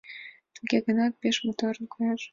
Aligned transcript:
Туге 0.55 0.77
гынат 0.87 1.13
пеш 1.21 1.37
моторын 1.45 1.85
коеш. 1.93 2.21